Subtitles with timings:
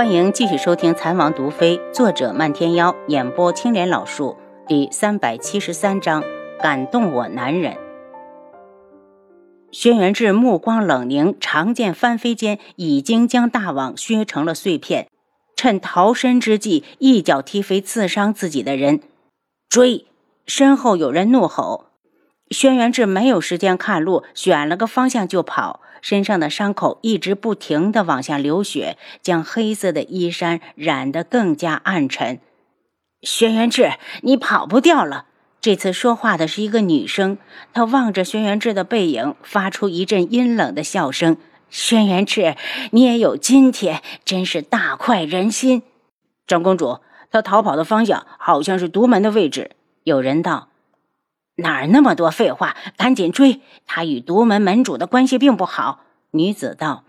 [0.00, 4.34] 欢迎继续收听《残王毒妃》，作者漫天妖，演播青莲老树，
[4.66, 6.24] 第三百七十三章：
[6.58, 7.76] 感动我男人。
[9.70, 15.06] 轩辕志目光冷凝，长剑翻飞间，已经将大网削成了碎片。
[15.54, 19.02] 趁逃生之际，一脚踢飞刺伤自己的人。
[19.68, 20.06] 追！
[20.46, 21.89] 身后有人怒吼。
[22.50, 25.80] 轩辕志没有时间看路，选了个方向就跑。
[26.02, 32.40] 身上的伤口一直不停地往下流血，将黑色的衣衫染得更加暗沉。
[33.20, 33.92] 轩辕志，
[34.22, 35.26] 你跑不掉了！
[35.60, 37.36] 这次说话的是一个女生，
[37.74, 41.36] 她望着轩辕志的背影，发出一阵阴冷的笑声。
[41.68, 42.56] 轩辕志，
[42.92, 45.82] 你也有今天，真是大快人心。
[46.46, 49.72] 长公主，他逃跑的方向好像是独门的位置。
[50.04, 50.69] 有人道。
[51.60, 52.76] 哪儿那么多废话？
[52.96, 53.60] 赶紧追！
[53.86, 56.00] 他与独门门主的关系并不好。
[56.32, 57.04] 女子道。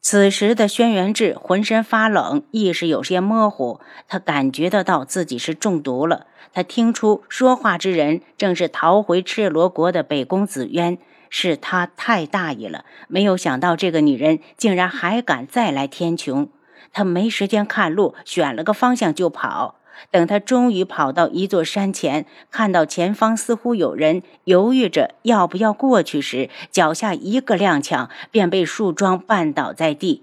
[0.00, 3.80] 此时的轩辕志浑身发冷，意识有些模糊。
[4.08, 6.26] 他感觉得到自己是中毒了。
[6.52, 10.98] 他听出说话之人正是逃回赤罗国的北宫紫渊，
[11.30, 16.48] 是他太大意了，没有想到这个女人竟然还敢再来天穹。
[16.92, 19.76] 他没时间看路，选了个方向就跑。
[20.10, 30.22] 等他终于跑到一座山前，看到前方似乎有人，犹豫着要不要过去时，脚下一个踉跄，便被树桩绊倒在地。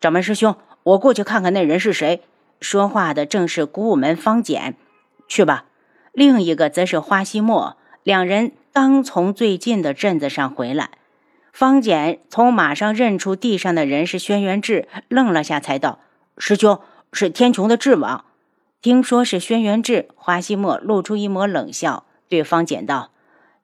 [0.00, 2.22] 掌门师兄，我过去看看那人是谁。
[2.60, 4.76] 说话的正是古武门方简。
[5.28, 5.64] 去吧。
[6.12, 7.76] 另一个则是花希墨。
[8.02, 10.90] 两人刚从最近的镇子上回来。
[11.52, 16.00] 方简从马上认出地上的人是轩辕志，愣了下，才道
[16.38, 16.80] ：“师兄，
[17.12, 18.24] 是天穹的智王。”
[18.82, 23.12] 听说是轩辕志，花希墨露出一抹冷笑，对方简道：“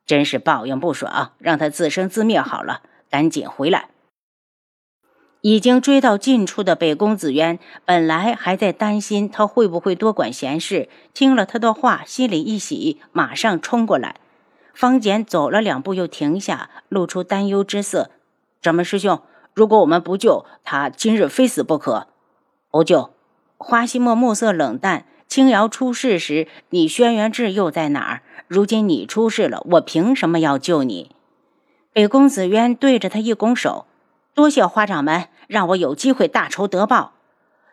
[0.07, 3.89] 真是报应不爽，让他自生自灭好了，赶紧回来。”
[5.43, 14.21] 已经追到近处的北宫紫渊，本来还在担心他会不会多管闲事，听了他的话，心里一喜，马上冲过来。
[14.73, 18.13] 方简走了两步，又停下，露出担忧之色
[18.63, 19.21] ：“掌门师兄，
[19.53, 22.07] 如果我们不救他，今日非死不可。
[22.71, 23.11] 不救。”
[23.61, 25.05] 花希墨目色冷淡。
[25.29, 28.23] 青瑶出事时，你轩辕志又在哪儿？
[28.49, 31.11] 如今你出事了，我凭什么要救你？
[31.93, 33.85] 北宫子渊对着他一拱手
[34.35, 37.13] ：“多谢花掌门，让我有机会大仇得报。”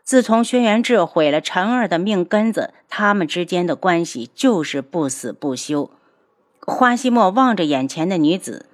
[0.03, 5.89] 自从轩辕志毁了陈儿的命根子，他们之间的关系就是不死不休。
[6.59, 8.65] 花希墨望着眼前的女子，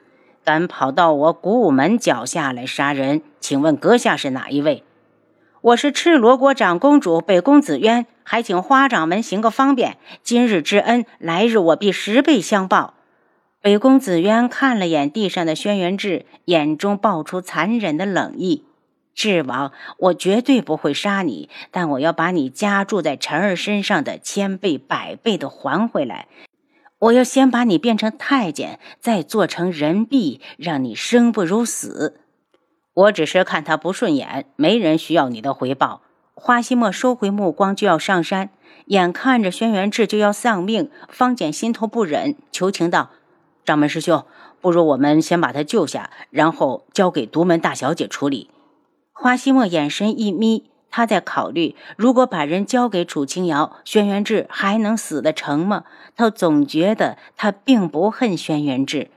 [0.44, 3.22] 敢跑到我古武门脚下来杀人？
[3.40, 4.84] 请问阁下是哪一位？
[5.62, 9.98] 我是赤罗国长公主北宫紫渊，还请花掌门行个方便。
[10.24, 12.94] 今日之恩，来日我必十倍相报。
[13.62, 18.66] 北宫紫渊看了眼地上的轩辕志，眼中爆出残忍的冷意。
[19.14, 26.28] 智王，我绝对不会杀你，但我要把你加注在辰儿身上的千倍百倍的还回来。
[26.98, 32.22] 我要先把你变成太监，再做成人婢，让你生不如死。
[32.94, 36.02] 我只是看他不顺眼，没人需要你的回报。
[36.34, 38.50] 花希墨收回目光，就要上山，
[38.86, 43.12] 眼看着轩辕志就要丧命，方简心头不忍，求情道
[43.66, 44.26] ：“掌门师兄，
[44.60, 48.50] 不如我们先把他救下，然后交给独门大小姐处理。”
[49.14, 55.84] 花希墨眼神一眯，他在考虑：如果把人交给楚清瑶，轩辕志还能死得成吗？
[56.16, 59.12] 他总觉得他并不恨轩辕志。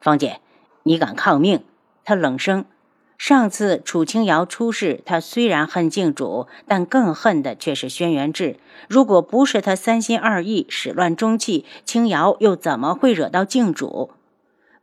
[0.00, 0.40] 方姐，
[0.82, 1.64] 你敢抗命？
[2.04, 2.66] 他冷声。
[3.18, 8.58] 上次楚清瑶出事，他虽然恨靖主，但更恨的却是轩辕志。
[8.88, 14.12] 如果不是他三心二意、始乱终弃，清瑶又怎么会惹到靖主？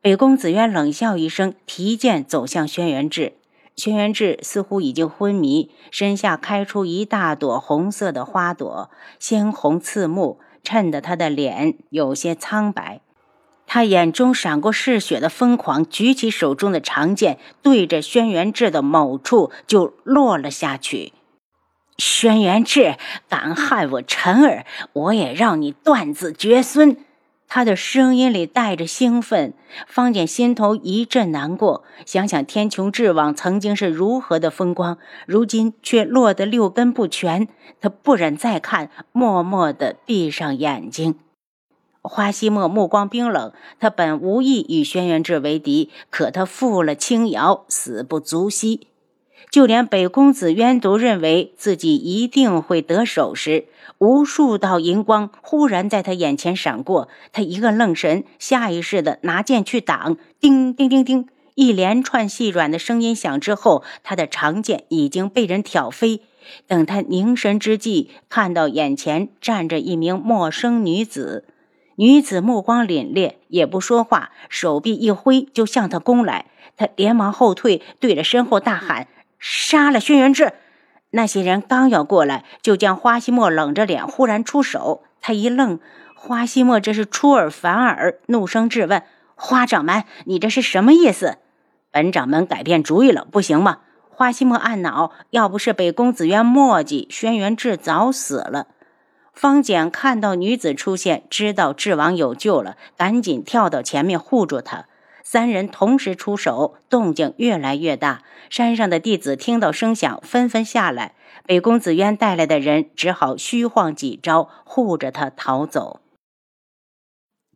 [0.01, 3.33] 北宫紫渊冷笑一声，提剑走向轩辕志。
[3.77, 13.01] 轩辕志似乎已经昏迷，身下开出一大朵红色的花朵，鲜红刺目，衬得他的脸有些苍白。
[13.75, 21.11] 他眼中闪过嗜血的疯狂，举起手中的长剑，对着轩辕志的某处就落了下去。
[21.97, 22.95] 轩辕志
[23.27, 26.95] 敢害我辰儿，我也让你断子绝孙！
[27.49, 29.53] 他的声音里带着兴奋。
[29.85, 37.49] 方简心头一阵难过，想想天穹智网曾经是如何的风光，如今却落得六根不全，
[37.81, 41.19] 他不忍再看，默默地闭上眼睛。
[42.07, 48.87] 花希墨目光冰冷，他本无意与轩辕志为敌，可他负了青瑶，死不足惜。
[49.51, 53.65] 就连北公子渊都认为自己一定会得手时，
[53.99, 60.17] 无数道银光忽然在他眼前闪过，他一个愣神，下意识的拿剑去挡。
[60.39, 66.21] 叮叮叮叮，一连串细软的声音响之后，他的长剑已经被人挑飞。
[66.67, 71.45] 等他凝神之际，看到眼前站着一名陌生女子。
[71.95, 76.45] 女子目光凛冽，也不说话，手臂一挥就向他攻来。
[76.75, 79.07] 他连忙后退，对着身后大喊
[79.39, 80.53] ：“杀了轩辕志！”
[81.11, 85.03] 那些人刚要过来，就见花希墨冷着脸忽然出手。
[85.21, 85.79] 他一愣，
[86.15, 89.03] 花希墨这是出尔反尔，怒声质问
[89.35, 91.37] ：“花掌门，你这是什么意思？”
[91.91, 93.77] 本掌门改变主意了，不行吗？
[94.09, 98.67] 花希墨暗恼，要不是北宫子渊墨迹，轩辕志早死了。
[99.35, 104.85] 方简看到女子出现，知道智王有救了，赶紧跳到前面护住他。
[105.23, 108.23] 三人同时出手，动静越来越大。
[108.49, 111.15] 山上的弟子听到声响，纷纷下来。
[111.45, 115.99] 北宫子渊带来的人只好虚晃几招，护着他逃走。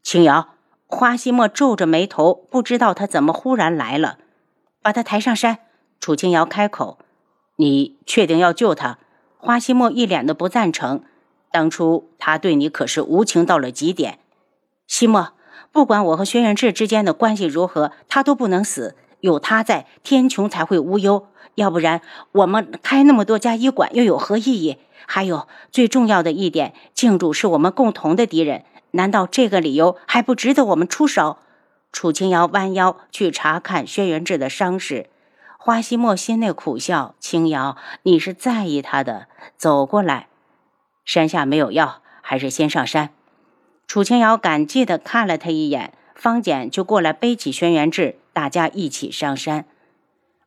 [0.03, 0.49] 青瑶，
[0.85, 4.17] 花希墨皱着眉头，不知道他怎么忽然来了。
[4.81, 5.59] 把他抬上山。
[5.99, 6.99] 楚青瑶开口
[7.57, 8.97] ：“你确定要救他？”
[9.37, 11.03] 花希墨一脸的不赞成。
[11.51, 14.19] 当初他对你可是无情到了极点，
[14.87, 15.33] 西墨。
[15.71, 18.95] 不管我和轩辕志之间的关系如何，他都不能死。
[19.19, 21.27] 有他在，天穹才会无忧。
[21.55, 22.01] 要不然，
[22.31, 24.77] 我们开那么多家医馆又有何意义？
[25.05, 28.63] 还有最重要的一点，静主是我们共同的敌人。
[28.91, 31.37] 难道这个理由还不值得我们出手？
[31.91, 35.09] 楚清瑶弯腰去查看轩辕志的伤势，
[35.57, 39.27] 花希墨心内苦笑：清瑶，你是在意他的。
[39.57, 40.28] 走过来，
[41.09, 43.09] 山下没有药，还是先上山。
[43.87, 49.65] 楚清瑶感激地看了他一眼，方简就过来背起轩辕志，大家一起上山。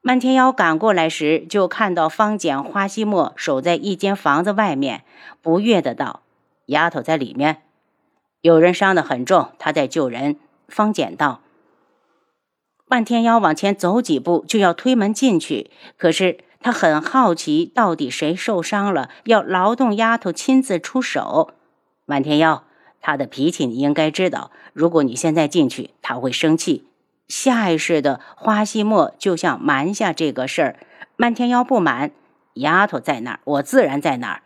[0.03, 5.03] 漫天妖赶过来时，就看到方简、花希墨守在一间房子外面，
[5.41, 6.23] 不悦的道
[6.67, 7.63] ：“丫头在里面，
[8.41, 10.37] 有人伤得很重，他在救人。”
[10.71, 11.41] 方简道。
[12.87, 21.53] 漫天妖往前走几步，就要推门进去，可是他很好奇，到底谁受伤了，要劳动丫头亲自出手。
[22.07, 22.65] 漫天妖。
[23.05, 26.87] 他的脾气你应该知道，如果你现在进去，他会生气。
[27.27, 30.77] 下意识的，花希墨就想瞒下这个事儿。
[31.17, 32.13] 漫天妖不满，
[32.55, 34.43] 丫头在哪儿，我自然在哪儿。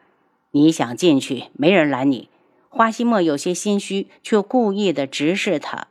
[0.53, 2.31] 你想进去，没人拦你。
[2.71, 5.89] 花希墨有些心虚，却故意的直视他。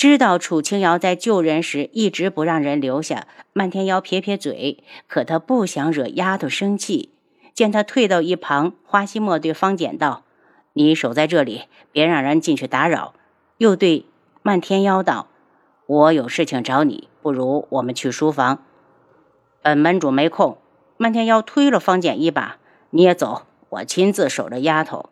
[0.00, 7.10] 知道楚清瑶在救人时一直不让人留下，漫天妖撇撇嘴，可他不想惹丫头生气。
[7.52, 10.24] 见他退到一旁，花希墨对方简道。
[10.72, 13.12] 你守在这里，别让人进去打扰。
[13.58, 14.06] 又对
[14.40, 15.28] 漫天妖道
[15.84, 18.64] ：“我有事情找你，不如我们去书房。”
[19.60, 20.56] 本门主没空。
[20.96, 22.56] 漫天妖推了方简一把
[22.88, 25.10] ：“你也走，我亲自守着丫头。”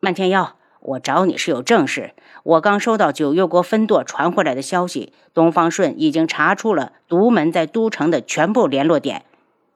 [0.00, 2.12] 漫天妖，我找你是有正事。
[2.42, 9.24] 我刚收到九月国分舵传回来的消息，东方顺已经查出了独门在都城的全部联络点。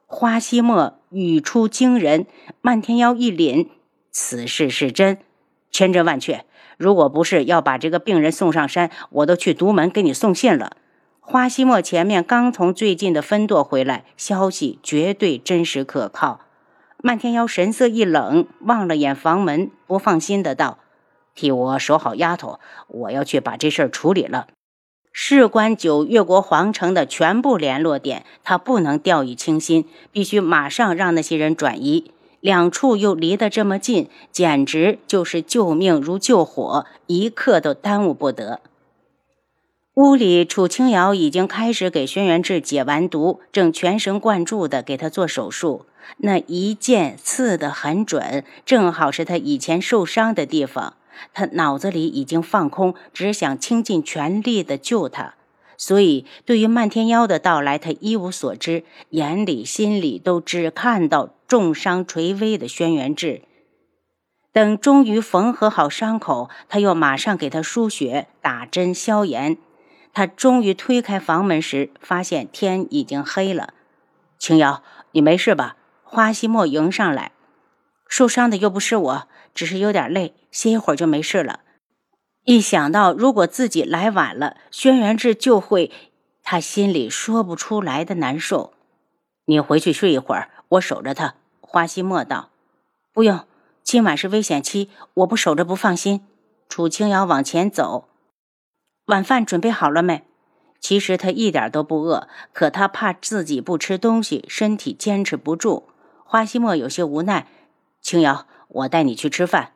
[0.05, 2.25] 花希墨语出惊人，
[2.61, 3.67] 漫天妖一凛。
[4.11, 5.19] 此事是真，
[5.71, 6.45] 千真万确。
[6.77, 10.77] 如果不是要把这个病人送上山，我都去独门给你送信了。
[11.19, 16.39] 花希墨前面刚从最近的分舵回来，消息绝对真实可靠。
[17.03, 20.79] 漫天妖神色一冷，望了眼房门，不放心的道
[21.37, 24.47] ：“替我守好丫头，我要去把这事儿处理了。
[25.13, 38.61] 事关九月国皇城的全部联络点，他不能掉以轻心，必须马上让那些人转移。”两处又离得这么近，简直就是救命如救火，一刻都耽误不得。
[39.95, 45.87] 屋里，楚清瑶已经开始给轩辕志解完毒，正全神贯注地给他做手术。
[46.17, 50.96] 那一剑刺得很准，正好是他以前受伤的地方。
[51.33, 55.35] 他脑子里已经放空，只想倾尽全力地救他。
[55.77, 63.43] 所以，对于漫天妖的到来，他一无所知，眼里心里都只看到重伤垂危的轩辕志。
[64.51, 69.57] 等终于缝合好伤口，他又马上给他输血、打针消炎。
[70.13, 73.75] 他终于推开房门时，发现天已经黑了。
[74.39, 74.81] 青瑶，
[75.11, 75.75] 你没事吧？
[76.03, 77.33] 花希墨迎上来，
[78.07, 81.61] 受伤的又不是我，只是有点累，歇一会儿就没事了。
[82.45, 85.91] 一想到如果自己来晚了，轩辕志就会，
[86.43, 88.73] 他心里说不出来的难受。
[89.45, 91.35] 你回去睡一会儿，我守着他。
[91.59, 92.49] 花希墨道
[93.11, 93.45] ：“不用，
[93.83, 96.25] 今晚是危险期，我不守着不放心。”
[96.69, 98.07] 楚清瑶往前走，
[99.07, 100.23] 晚饭准备好了没？
[100.79, 105.89] 其实他一点都不饿，可他怕自己不吃东西，身体坚持不住。
[106.23, 107.47] 花希墨有些无奈
[108.01, 109.73] ：“清瑶，我带你去吃饭。”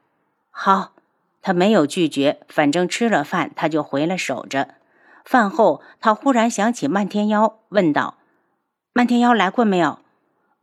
[0.51, 0.93] 好。
[1.43, 4.75] 他没有拒绝，反正吃了饭，他就回来守着。
[5.25, 8.17] 饭后，他忽然想起漫天妖，问道
[8.93, 9.97] ：“漫天妖来过没有？”“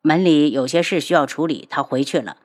[0.03, 2.37] 门里有些事需要处理，他回去了。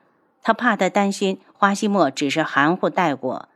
[0.42, 3.48] 他怕他担心，花希墨只是含糊带过。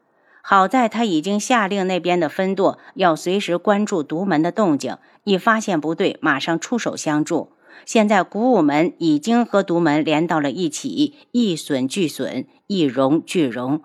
[0.43, 7.51] 好在他已经下令那边的分舵要随时关注独门的动静，一发现不对，马上出手相助。
[7.85, 13.83] 现在古武门已经和独门连到了一起，一损俱损，一荣俱荣。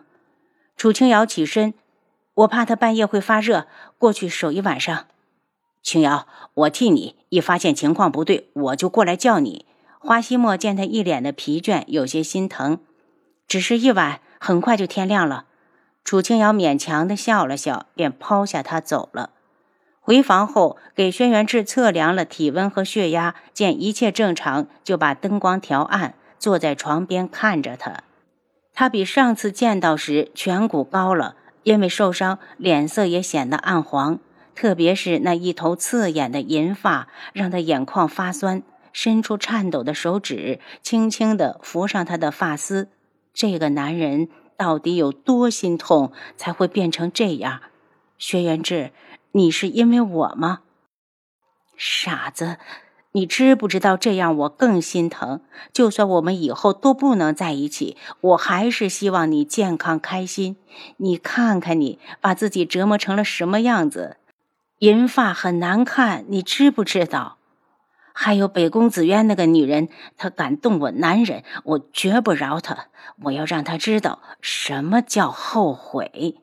[0.76, 1.74] 楚清瑶起身，
[2.34, 5.06] 我怕他半夜会发热，过去守一晚上。
[5.82, 9.66] 清瑶，我替你，一发现情况不对，我就过来叫你。
[10.00, 12.80] 花希墨见他一脸的疲倦，有些心疼。
[13.48, 15.46] 只是一晚，很快就天亮了。
[16.04, 19.30] 楚清瑶勉强的笑了笑，便抛下他走了。
[20.06, 28.04] 回房后，给轩辕志测量了体温和血压，见一切正常，就把灯光调暗，坐在床边看着他。
[28.74, 34.20] 他比上次见到时颧骨高了，因为受伤，脸色也显得暗黄，
[34.54, 42.90] 特别是那一头刺眼的银发，让他眼眶发酸，伸出颤抖的手指，轻轻地拂上他的发丝。
[43.34, 44.28] 这个男人。
[44.56, 47.60] 到底有多心痛才会变成这样？
[48.20, 48.92] 轩辕志，
[49.34, 50.62] 你是因为我吗？
[51.76, 52.58] 傻子，
[53.14, 55.42] 你知不知道这样我更心疼？
[55.74, 60.58] 就算我们以后都不能在一起，我还是希望你健康开心。
[60.98, 64.18] 你看看你，把自己折磨成了什么样子？
[64.80, 67.38] 银发很难看，你知不知道？
[68.14, 72.90] 还有北宫子渊那个女人，她敢动我男人，我绝不饶她！
[73.24, 76.43] 我要让她知道什么叫后悔。